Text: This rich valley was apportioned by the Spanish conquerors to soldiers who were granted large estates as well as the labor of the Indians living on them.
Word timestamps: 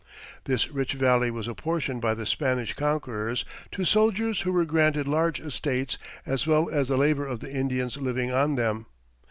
This 0.45 0.67
rich 0.71 0.93
valley 0.93 1.29
was 1.29 1.47
apportioned 1.47 2.01
by 2.01 2.15
the 2.15 2.25
Spanish 2.25 2.73
conquerors 2.73 3.45
to 3.73 3.85
soldiers 3.85 4.41
who 4.41 4.51
were 4.51 4.65
granted 4.65 5.07
large 5.07 5.39
estates 5.39 5.99
as 6.25 6.47
well 6.47 6.71
as 6.71 6.87
the 6.87 6.97
labor 6.97 7.27
of 7.27 7.39
the 7.39 7.53
Indians 7.55 7.97
living 7.97 8.31
on 8.31 8.55
them. 8.55 8.87